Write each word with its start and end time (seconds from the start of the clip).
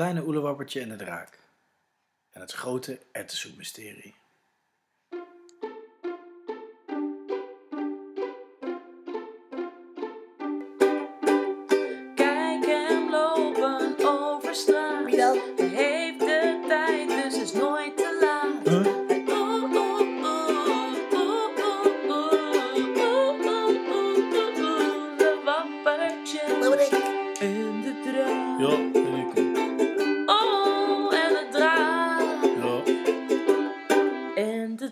kleine 0.00 0.26
oelewappertje 0.26 0.80
en 0.80 0.88
de 0.88 0.96
draak. 0.96 1.38
En 2.30 2.40
het 2.40 2.52
grote 2.52 2.98
erwtensoepmysterie. 3.12 4.14
Kijk 12.14 12.66
hem 12.66 13.10
lopen 13.10 14.08
over 14.08 14.54
straat. 14.54 15.04
Wie 15.04 15.16
dan? 15.16 15.38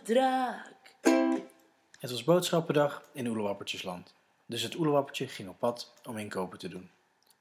Draak. 0.09 0.95
Het 1.98 2.11
was 2.11 2.25
boodschappendag 2.25 3.03
in 3.12 3.27
Oelewappertjesland. 3.27 4.15
Dus 4.47 4.62
het 4.62 4.75
Oelewappertje 4.75 5.29
ging 5.29 5.48
op 5.48 5.59
pad 5.59 5.93
om 6.05 6.19
inkopen 6.19 6.59
te 6.59 6.69
doen. 6.69 6.91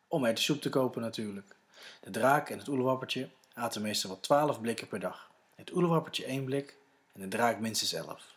Om 0.08 0.26
erwtensoep 0.26 0.62
te 0.62 0.70
kopen 0.70 1.02
natuurlijk. 1.02 1.56
De 2.02 2.10
draak 2.10 2.50
en 2.50 2.58
het 2.58 2.68
Oelewappertje 2.68 3.30
aten 3.54 3.82
meestal 3.82 4.10
wel 4.10 4.20
12 4.20 4.62
blikken 4.62 4.88
per 4.88 5.00
dag. 5.00 5.30
Het 5.56 5.72
Oelewappertje 5.74 6.26
één 6.26 6.44
blik 6.44 6.76
en 7.14 7.22
de 7.22 7.28
draak 7.28 7.60
minstens 7.60 7.94
11. 7.94 8.36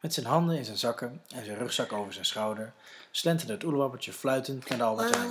Met 0.00 0.14
zijn 0.14 0.26
handen 0.26 0.56
in 0.56 0.64
zijn 0.64 0.78
zakken 0.78 1.22
en 1.34 1.44
zijn 1.44 1.58
rugzak 1.58 1.92
over 1.92 2.12
zijn 2.12 2.24
schouder 2.24 2.72
slenterde 3.10 3.52
het 3.52 3.64
Oelewappertje 3.64 4.12
fluitend 4.12 4.68
naar 4.68 4.78
de 4.78 4.84
Albert 4.84 5.16
Heijn. 5.16 5.30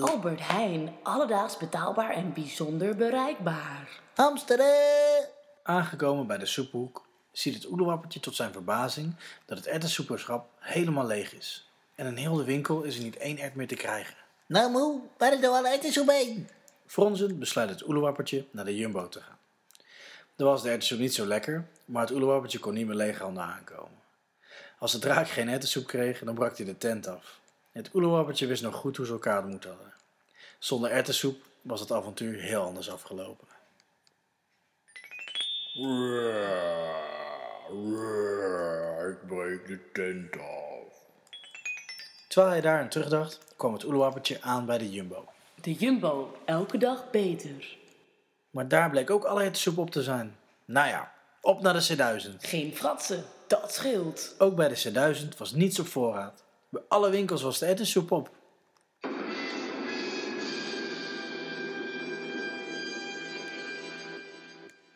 Albert 0.00 0.40
Heijn, 0.40 0.94
alledaags 1.02 1.56
betaalbaar 1.56 2.10
en 2.10 2.32
bijzonder 2.32 2.96
bereikbaar. 2.96 4.00
Hamsteren. 4.14 5.28
Aangekomen 5.62 6.26
bij 6.26 6.38
de 6.38 6.46
soephoek 6.46 7.06
ziet 7.32 7.54
het 7.54 7.70
Oelewappertje 7.70 8.20
tot 8.20 8.34
zijn 8.34 8.52
verbazing 8.52 9.14
dat 9.46 9.58
het 9.58 9.66
erwtensoeperschap 9.66 10.50
helemaal 10.58 11.06
leeg 11.06 11.34
is. 11.34 11.70
En 11.94 12.06
in 12.06 12.16
heel 12.16 12.34
de 12.34 12.44
winkel 12.44 12.82
is 12.82 12.96
er 12.96 13.02
niet 13.02 13.16
één 13.16 13.38
ert 13.38 13.54
meer 13.54 13.68
te 13.68 13.74
krijgen. 13.74 14.14
Nou 14.46 14.70
moe, 14.70 15.00
waar 15.18 15.32
is 15.32 15.40
nou 15.40 15.54
alle 15.54 15.68
erwtensoep 15.68 16.08
heen? 16.08 16.48
Fronsend 16.86 17.38
besluit 17.38 17.70
het 17.70 17.86
oelewappertje 17.86 18.46
naar 18.50 18.64
de 18.64 18.76
Jumbo 18.76 19.08
te 19.08 19.20
gaan. 19.20 19.38
Er 20.36 20.44
was 20.44 20.62
de 20.62 20.68
erwtensoep 20.68 20.98
niet 20.98 21.14
zo 21.14 21.26
lekker, 21.26 21.68
maar 21.84 22.02
het 22.02 22.10
oelewappertje 22.10 22.58
kon 22.58 22.74
niet 22.74 22.86
meer 22.86 22.96
legerhanden 22.96 23.42
aankomen. 23.42 23.98
Als 24.78 24.92
de 24.92 24.98
draak 24.98 25.28
geen 25.28 25.48
erwtensoep 25.48 25.86
kreeg, 25.86 26.18
dan 26.18 26.34
brak 26.34 26.56
hij 26.56 26.66
de 26.66 26.78
tent 26.78 27.06
af. 27.06 27.40
Het 27.72 27.94
oelewappertje 27.94 28.46
wist 28.46 28.62
nog 28.62 28.74
goed 28.74 28.96
hoe 28.96 29.06
ze 29.06 29.12
elkaar 29.12 29.42
de 29.42 29.48
moed 29.48 29.64
hadden. 29.64 29.92
Zonder 30.58 30.90
erwtensoep 30.90 31.42
was 31.62 31.80
het 31.80 31.92
avontuur 31.92 32.40
heel 32.40 32.62
anders 32.62 32.90
afgelopen. 32.90 33.46
Ik 39.08 39.26
breek 39.26 39.66
de 39.66 39.78
tent 39.92 40.32
af. 40.32 40.92
Terwijl 42.28 42.52
hij 42.52 42.60
daar 42.60 42.80
aan 42.80 42.88
terugdacht, 42.88 43.38
kwam 43.56 43.72
het 43.72 43.84
oelewappertje 43.84 44.42
aan 44.42 44.66
bij 44.66 44.78
de 44.78 44.90
Jumbo. 44.90 45.28
De 45.54 45.72
Jumbo, 45.72 46.36
elke 46.44 46.78
dag 46.78 47.10
beter. 47.10 47.76
Maar 48.50 48.68
daar 48.68 48.90
bleek 48.90 49.10
ook 49.10 49.24
alle 49.24 49.42
erwtensoep 49.42 49.78
op 49.78 49.90
te 49.90 50.02
zijn. 50.02 50.36
Nou 50.64 50.88
ja, 50.88 51.12
op 51.40 51.60
naar 51.60 51.74
de 51.74 51.96
C1000. 51.96 52.36
Geen 52.38 52.76
fratsen, 52.76 53.24
dat 53.46 53.74
scheelt. 53.74 54.34
Ook 54.38 54.56
bij 54.56 54.68
de 54.68 54.90
C1000 54.90 55.36
was 55.38 55.52
niets 55.52 55.78
op 55.78 55.86
voorraad. 55.86 56.44
Bij 56.68 56.82
alle 56.88 57.10
winkels 57.10 57.42
was 57.42 57.58
de 57.58 57.66
erwtensoep 57.66 58.10
op. 58.10 58.30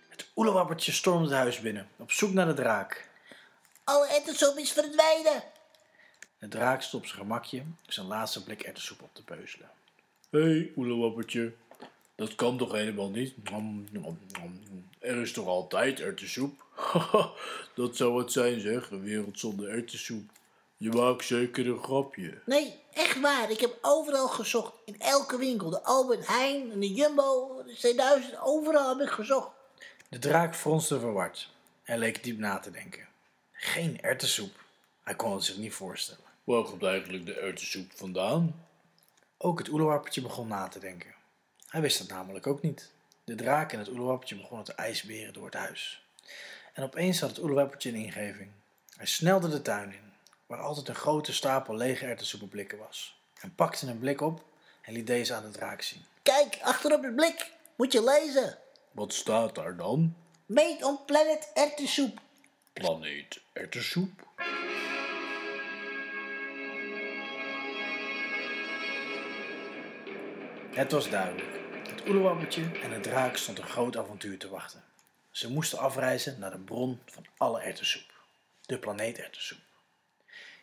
Het 0.09 0.27
oelewappertje 0.37 0.93
stormde 0.93 1.25
het 1.29 1.39
huis 1.39 1.61
binnen, 1.61 1.89
op 1.99 2.13
zoek 2.13 2.33
naar 2.33 2.47
de 2.47 2.55
draak. 2.55 3.11
Alle 3.85 4.07
erwtensoep 4.07 4.57
is 4.57 4.73
verdwijnen. 4.73 5.43
De 6.39 6.49
draak 6.49 6.83
stond 6.83 7.03
op 7.03 7.09
zijn 7.09 7.21
gemakje 7.21 7.63
zijn 7.87 8.07
laatste 8.07 8.45
blik 8.45 8.63
erwtensoep 8.63 9.03
op 9.03 9.15
te 9.15 9.25
peuzelen. 9.25 9.71
Hé, 10.31 10.41
hey, 10.41 10.73
oelewappertje. 10.77 11.53
Dat 12.15 12.35
kan 12.35 12.59
toch 12.59 12.73
helemaal 12.73 13.11
niet? 13.11 13.51
Nom, 13.51 13.87
nom, 13.91 14.19
nom. 14.33 14.91
Er 15.13 15.21
is 15.21 15.33
toch 15.33 15.47
altijd 15.47 16.01
erwtensoep? 16.01 16.65
Haha, 16.75 17.31
dat 17.75 17.97
zou 17.97 18.19
het 18.19 18.33
zijn 18.33 18.61
zeg, 18.61 18.91
een 18.91 19.03
wereld 19.03 19.39
zonder 19.39 19.69
erwtensoep. 19.69 20.31
Je 20.77 20.91
maakt 20.91 21.25
zeker 21.25 21.67
een 21.67 21.83
grapje. 21.83 22.39
Nee, 22.47 22.81
echt 22.93 23.21
waar. 23.21 23.51
Ik 23.51 23.61
heb 23.61 23.79
overal 23.81 24.29
gezocht. 24.29 24.73
In 24.85 25.01
elke 25.01 25.39
winkel. 25.39 25.71
De 25.71 25.83
Albert 25.83 26.27
Heijn, 26.27 26.81
de 26.81 26.93
Jumbo, 26.93 27.63
de 27.67 27.77
C1000. 27.77 28.39
Overal 28.43 28.89
heb 28.89 29.07
ik 29.07 29.13
gezocht. 29.13 29.49
De 30.09 30.19
draak 30.19 30.55
fronste 30.55 31.01
verward 31.01 31.49
en 31.83 31.99
leek 31.99 32.25
diep 32.25 32.39
na 32.39 32.59
te 32.59 32.71
denken. 32.71 33.09
Geen 33.53 34.01
erwtensoep. 34.01 34.65
Hij 35.03 35.15
kon 35.15 35.33
het 35.33 35.45
zich 35.45 35.57
niet 35.57 35.73
voorstellen. 35.73 36.25
Waar 36.45 36.63
komt 36.63 36.83
eigenlijk 36.83 37.27
de 37.27 37.35
erwtensoep 37.35 37.93
vandaan? 37.95 38.67
Ook 39.39 39.59
het 39.59 39.69
oelewappertje 39.69 40.23
begon 40.23 40.49
na 40.49 40.69
te 40.69 40.79
denken. 40.79 41.15
Hij 41.69 41.81
wist 41.81 41.99
het 41.99 42.09
namelijk 42.09 42.47
ook 42.47 42.63
niet. 42.63 42.91
De 43.25 43.35
draak 43.35 43.73
en 43.73 43.79
het 43.79 43.89
oelewappertje 43.89 44.37
begonnen 44.37 44.65
te 44.65 44.73
ijsberen 44.73 45.33
door 45.33 45.45
het 45.45 45.55
huis. 45.55 46.07
En 46.73 46.83
opeens 46.83 47.21
had 47.21 47.31
het 47.31 47.39
oelewappertje 47.39 47.89
een 47.89 48.05
ingeving. 48.05 48.51
Hij 48.97 49.07
snelde 49.07 49.49
de 49.49 49.63
tuin 49.63 49.93
in, 49.93 50.13
waar 50.47 50.59
altijd 50.59 50.89
een 50.89 50.95
grote 50.95 51.33
stapel 51.33 51.77
lege 51.77 52.07
erwtensoepenblikken 52.07 52.79
was. 52.79 53.21
En 53.41 53.55
pakte 53.55 53.87
een 53.87 53.99
blik 53.99 54.21
op 54.21 54.45
en 54.83 54.93
liet 54.93 55.07
deze 55.07 55.35
aan 55.35 55.43
de 55.43 55.51
draak 55.51 55.83
zien. 55.83 56.05
Kijk, 56.23 56.59
achterop 56.63 57.03
het 57.03 57.17
blik. 57.17 57.51
Moet 57.77 57.93
je 57.93 58.05
lezen. 58.05 58.59
Wat 58.91 59.13
staat 59.13 59.55
daar 59.55 59.77
dan? 59.77 60.17
Made 60.47 60.87
on 60.87 61.05
planet 61.05 61.51
erwtensoep. 61.55 62.21
Planeet 62.73 63.41
erwtensoep? 63.53 64.27
Het 70.71 70.93
was 70.93 71.11
duidelijk. 71.11 71.62
Het 72.05 72.57
en 72.83 72.91
de 72.91 73.01
draak 73.01 73.37
stond 73.37 73.59
een 73.59 73.69
groot 73.69 73.97
avontuur 73.97 74.39
te 74.39 74.49
wachten. 74.49 74.83
Ze 75.31 75.51
moesten 75.51 75.79
afreizen 75.79 76.39
naar 76.39 76.51
de 76.51 76.59
bron 76.59 77.01
van 77.07 77.27
alle 77.37 77.61
erwtensoep. 77.61 78.13
De 78.67 78.79
planeet 78.79 79.19
erwtensoep. 79.19 79.59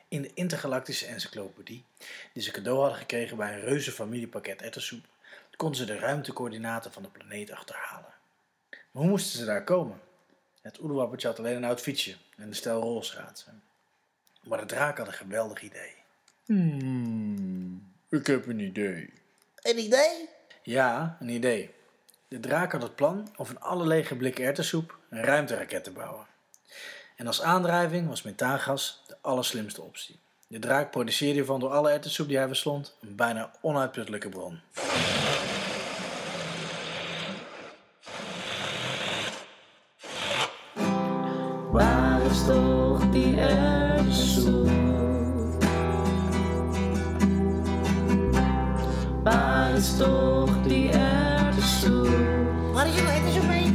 In 0.07 0.21
de 0.21 0.31
intergalactische 0.33 1.05
encyclopedie, 1.05 1.85
die 2.33 2.43
ze 2.43 2.51
cadeau 2.51 2.79
hadden 2.79 2.97
gekregen 2.97 3.37
bij 3.37 3.53
een 3.53 3.59
reuze 3.59 3.91
familiepakket 3.91 4.61
erwtensoep, 4.61 5.05
konden 5.55 5.77
ze 5.77 5.85
de 5.85 5.99
ruimtecoördinaten 5.99 6.91
van 6.91 7.03
de 7.03 7.09
planeet 7.09 7.51
achterhalen. 7.51 8.13
Maar 8.69 9.01
hoe 9.03 9.07
moesten 9.07 9.39
ze 9.39 9.45
daar 9.45 9.63
komen? 9.63 10.01
Het 10.61 10.79
oelewappertje 10.79 11.27
had 11.27 11.39
alleen 11.39 11.55
een 11.55 11.63
oud 11.63 11.81
fietsje 11.81 12.15
en 12.37 12.47
een 12.47 12.55
stel 12.55 12.81
rolschaatsen. 12.81 13.63
Maar 14.43 14.59
de 14.59 14.65
draak 14.65 14.97
had 14.97 15.07
een 15.07 15.13
geweldig 15.13 15.61
idee. 15.61 15.93
Hmm, 16.45 17.93
ik 18.09 18.27
heb 18.27 18.47
een 18.47 18.59
idee. 18.59 19.13
Een 19.55 19.79
idee? 19.79 20.28
Ja, 20.69 21.17
een 21.19 21.29
idee. 21.29 21.69
De 22.27 22.39
draak 22.39 22.71
had 22.71 22.81
het 22.81 22.95
plan 22.95 23.27
om 23.35 23.45
van 23.45 23.61
alle 23.61 23.87
lege 23.87 24.15
blikken 24.15 24.45
erwtensoep 24.45 24.97
een 25.09 25.23
ruimteraket 25.23 25.83
te 25.83 25.91
bouwen. 25.91 26.25
En 27.15 27.27
als 27.27 27.41
aandrijving 27.41 28.07
was 28.07 28.21
methaangas 28.21 29.03
de 29.07 29.17
allerslimste 29.21 29.81
optie. 29.81 30.19
De 30.47 30.59
draak 30.59 30.91
produceerde 30.91 31.33
hiervan 31.33 31.59
door 31.59 31.69
alle 31.69 31.91
erwtensoep 31.91 32.27
die 32.27 32.37
hij 32.37 32.47
verslond 32.47 32.97
een 33.01 33.15
bijna 33.15 33.51
onuitputtelijke 33.61 34.29
bron. 34.29 34.59
Die 50.69 50.89
erwtensoep? 50.89 52.07
Waar 52.73 52.87
is 52.87 52.95
je 52.95 53.01
erwtensoep 53.01 53.47
mee? 53.47 53.73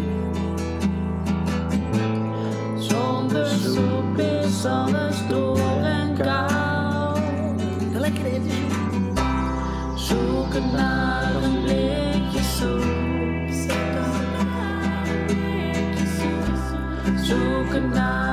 Zonder 2.78 3.46
soep 3.46 4.18
is 4.18 4.64
alles 4.64 5.16
door 5.28 5.82
en 5.82 6.16
koud. 6.16 7.58
De 7.92 8.00
lekkere 8.00 8.28
erwtensoep. 8.28 9.20
Zoeken 9.94 10.70
naar 10.72 11.34
een 11.42 11.62
blikje 11.62 12.42
soep. 12.42 12.82
Zoeken 17.22 17.88
naar 17.88 18.23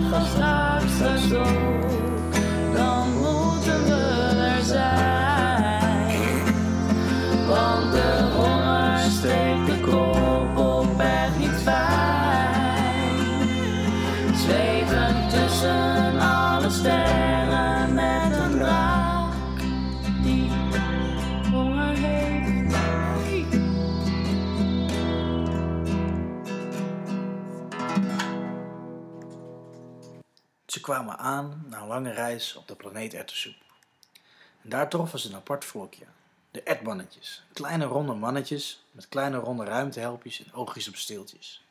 morgen 0.00 0.26
straks 0.26 0.92
gezocht, 1.02 2.36
dan 2.74 3.08
moeten 3.12 3.84
we 3.84 4.34
er 4.56 4.62
zijn. 4.62 6.18
Want 7.48 7.92
de 7.92 8.30
honger 8.36 8.98
steekt 8.98 9.66
de 9.66 9.80
kop 9.80 10.56
op 10.56 11.00
echt 11.00 11.38
niet 11.38 11.62
fijn. 11.62 13.16
Zweven 14.34 15.28
tussen 15.28 16.20
alle 16.20 16.70
sterren 16.70 17.27
Ze 30.68 30.80
kwamen 30.80 31.18
aan 31.18 31.64
na 31.68 31.80
een 31.80 31.86
lange 31.86 32.12
reis 32.12 32.54
op 32.56 32.68
de 32.68 32.74
planeet 32.74 33.14
Ertessoep. 33.14 33.54
En 34.62 34.68
daar 34.68 34.88
troffen 34.88 35.18
ze 35.18 35.28
een 35.28 35.34
apart 35.34 35.64
volkje. 35.64 36.04
De 36.50 36.62
Erdmannetjes. 36.62 37.42
Kleine 37.52 37.84
ronde 37.84 38.14
mannetjes 38.14 38.84
met 38.90 39.08
kleine 39.08 39.36
ronde 39.36 39.64
ruimtehelpjes 39.64 40.44
en 40.44 40.52
oogjes 40.52 40.88
op 40.88 40.96
steeltjes. 40.96 41.64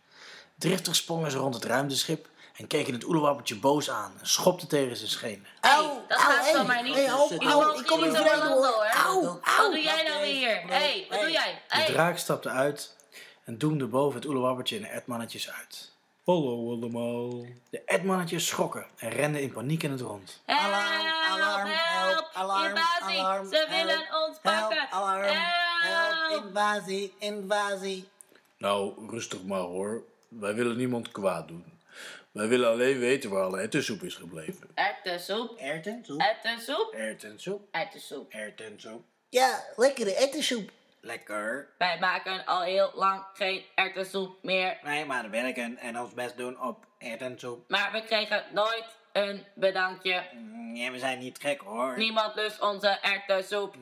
Driftig 0.55 0.95
sprongen 0.95 1.31
ze 1.31 1.37
rond 1.37 1.53
het 1.53 1.63
ruimteschip 1.65 2.29
en 2.55 2.67
keken 2.67 2.93
het 2.93 3.03
oelewappertje 3.03 3.59
boos 3.59 3.89
aan 3.89 4.13
en 4.19 4.27
schopten 4.27 4.67
tegen 4.67 4.97
zijn 4.97 5.09
schenen. 5.09 5.45
Auw, 5.61 6.05
dat 6.07 6.17
gaat 6.17 6.43
hey, 6.43 6.53
zomaar 6.53 6.83
niet. 6.83 6.93
hey, 6.93 7.05
hou, 7.05 7.29
Jullie 7.29 7.47
hou, 7.47 7.65
mogen 7.65 7.79
ik 7.79 7.85
kom 7.85 7.97
niet 7.99 8.07
in 8.09 8.15
zo 8.15 8.23
vrede 8.23 8.47
hoor. 8.47 8.85
Auw, 8.85 9.21
Wat 9.21 9.71
doe 9.71 9.81
jij 9.81 10.03
nou 10.03 10.21
weer? 10.21 10.61
Hé, 10.61 10.67
hey, 10.67 11.05
wat 11.09 11.19
doe 11.19 11.31
jij? 11.31 11.61
De 11.69 11.91
draak 11.93 12.17
stapte 12.17 12.49
uit 12.49 12.95
en 13.43 13.57
doemde 13.57 13.87
boven 13.87 14.19
het 14.19 14.27
oelewappertje 14.27 14.75
en 14.75 14.81
de 14.81 14.87
Erdmannetjes 14.87 15.51
uit. 15.51 15.95
Hallo 16.31 16.71
allemaal. 16.71 17.45
De 17.69 17.81
Erdmannetjes 17.85 18.47
schrokken 18.47 18.85
en 18.97 19.09
renden 19.09 19.41
in 19.41 19.51
paniek 19.51 19.83
in 19.83 19.91
het 19.91 20.01
rond. 20.01 20.41
Alarm, 20.45 21.05
Help, 21.05 21.41
alarm, 21.41 21.69
help, 21.69 22.29
alarm, 22.33 22.75
invasie, 22.75 23.19
alarm, 23.19 23.49
ze 23.49 23.55
help, 23.55 23.69
willen 23.69 23.97
ons 23.99 24.37
Help, 24.41 24.69
pakken. 24.69 24.87
alarm, 24.89 25.23
help, 25.23 26.29
Help. 26.29 26.45
invasie, 26.45 27.13
invasie. 27.19 28.07
Nou, 28.57 29.09
rustig 29.09 29.43
maar 29.43 29.59
hoor. 29.59 30.03
Wij 30.27 30.53
willen 30.53 30.77
niemand 30.77 31.11
kwaad 31.11 31.47
doen. 31.47 31.65
Wij 32.31 32.47
willen 32.47 32.69
alleen 32.69 32.99
weten 32.99 33.29
waar 33.29 33.43
alle 33.43 33.59
ettensoep 33.61 34.01
is 34.03 34.15
gebleven. 34.15 34.69
Erwtensoep, 34.73 35.57
Erwten, 35.57 36.01
soep. 36.05 36.19
erwtensoep, 36.21 36.93
Erwtensoep, 36.93 37.67
erwtensoep. 37.71 38.31
erwtensoep. 38.33 39.03
Ja, 39.29 39.63
lekkere 39.75 40.13
ettensoep. 40.15 40.69
Lekker. 41.01 41.69
Wij 41.77 41.99
maken 41.99 42.45
al 42.45 42.61
heel 42.61 42.91
lang 42.95 43.23
geen 43.33 43.63
erwtensoep 43.75 44.37
meer. 44.41 44.77
Wij 44.83 45.05
maar 45.05 45.29
werken 45.29 45.77
en 45.77 45.99
ons 45.99 46.13
best 46.13 46.37
doen 46.37 46.61
op 46.61 46.85
erwtensoep. 46.97 47.63
Maar 47.67 47.91
we 47.91 48.03
kregen 48.03 48.43
nooit 48.53 48.85
een 49.11 49.45
bedankje. 49.55 50.23
Ja, 50.73 50.91
we 50.91 50.99
zijn 50.99 51.19
niet 51.19 51.37
gek 51.41 51.61
hoor. 51.61 51.97
Niemand 51.97 52.35
lust 52.35 52.61
onze 52.61 52.87
erwtensoep. 52.87 53.75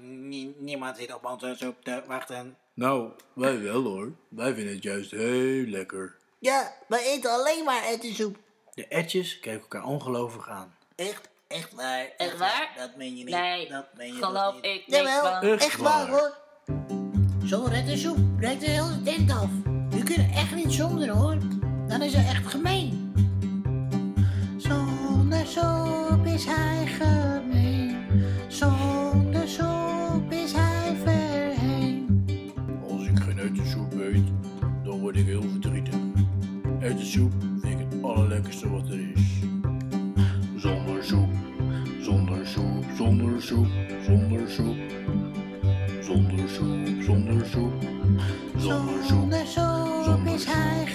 niemand 0.58 0.98
zit 0.98 1.14
op 1.14 1.26
onze 1.26 1.56
soep 1.58 1.84
te 1.84 2.04
wachten. 2.08 2.58
Nou, 2.74 3.12
wij 3.34 3.62
wel 3.62 3.84
hoor. 3.84 4.12
Wij 4.30 4.54
vinden 4.54 4.74
het 4.74 4.84
juist 4.84 5.12
heel 5.12 5.66
lekker. 5.66 6.18
Ja, 6.40 6.74
wij 6.88 7.04
eten 7.04 7.32
alleen 7.32 7.64
maar 7.64 7.84
ettensoep. 7.84 8.38
De 8.74 8.88
etjes 8.88 9.40
keken 9.40 9.60
elkaar 9.62 9.84
ongelovig 9.84 10.50
aan. 10.50 10.76
Echt, 10.96 11.30
echt 11.48 11.74
waar. 11.74 12.10
Echt 12.18 12.38
waar? 12.38 12.74
Dat 12.78 12.96
meen 12.96 13.18
je 13.18 13.24
niet. 13.24 13.34
Nee, 13.34 13.70
dat 13.70 13.86
meen 13.94 14.14
je 14.14 14.24
geloof 14.24 14.54
dat 14.54 14.62
niet. 14.62 14.66
ik 14.66 14.88
niks 14.88 15.04
Jawel. 15.04 15.42
Echt 15.42 15.64
echt 15.64 15.78
waar 15.78 16.12
waar. 16.12 16.44
Hoor. 17.56 17.66
Zo'n 17.66 17.74
rettensoep 17.74 18.18
breekt 18.38 18.60
de 18.60 18.70
hele 18.70 19.02
tent 19.04 19.32
af. 19.32 19.50
U 19.96 20.04
kunt 20.04 20.32
echt 20.34 20.56
niet 20.56 20.74
zonder 20.74 21.10
hoor. 21.10 21.38
Dan 21.88 22.02
is 22.02 22.14
het 22.14 22.26
echt 22.26 22.48
gemeen. 22.48 23.14
Zonder 24.58 25.46
soep 25.46 26.26
is 26.26 26.46
hij 26.46 26.86
gemeen. 26.86 27.96
Zonder 28.48 29.48
soep 29.48 30.32
is 30.32 30.52
hij 30.56 30.96
verheen. 31.04 32.26
Als 32.90 33.08
ik 33.08 33.20
geen 33.20 33.40
ettensoep 33.40 33.94
eet, 33.94 34.28
dan 34.84 35.00
word 35.00 35.16
ik 35.16 35.26
heel 35.26 35.44
verdrietig. 35.52 35.96
Ettensoep 36.80 37.32
vind 37.62 37.80
ik 37.80 37.86
het 37.90 38.04
allerlekkerste 38.04 38.70
wat 38.70 38.90
er 38.90 39.00
is. 39.16 39.22
Zonder 40.56 41.04
soep, 41.04 41.30
zonder 42.02 42.48
soep, 42.48 42.86
zonder 42.98 43.42
soep, 43.42 43.68
zonder 44.06 44.50
soep. 44.50 44.78
Zonder 46.06 46.50
soep, 46.50 47.04
zonder 47.04 47.46
soep, 47.46 47.74
zonder 48.58 49.04
soep, 49.04 49.10
Zonder 49.10 49.46
soep 49.48 49.96
zonder 50.06 50.34
is 50.34 50.46
hij 50.46 50.86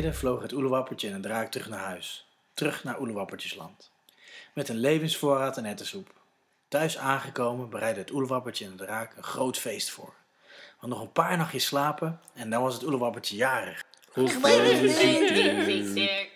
Tevreden 0.00 0.28
vloog 0.28 0.42
het 0.42 0.52
oelewappertje 0.52 1.08
en 1.08 1.14
de 1.14 1.20
draak 1.28 1.50
terug 1.50 1.68
naar 1.68 1.84
huis. 1.84 2.26
Terug 2.54 2.84
naar 2.84 3.00
oelewappertjesland. 3.00 3.90
Met 4.54 4.68
een 4.68 4.78
levensvoorraad 4.78 5.56
en 5.56 5.64
ettensoep. 5.64 6.08
Thuis 6.68 6.98
aangekomen 6.98 7.70
bereidde 7.70 8.00
het 8.00 8.10
oelewappertje 8.10 8.64
en 8.64 8.76
de 8.76 8.84
draak 8.84 9.16
een 9.16 9.22
groot 9.22 9.58
feest 9.58 9.90
voor. 9.90 10.14
Want 10.80 10.92
nog 10.92 11.02
een 11.02 11.12
paar 11.12 11.36
nachtjes 11.36 11.64
slapen 11.64 12.20
en 12.34 12.50
dan 12.50 12.62
was 12.62 12.74
het 12.74 12.82
oelewappertje 12.82 13.36
jarig. 13.36 13.84
Gefeliciteerd. 14.12 16.29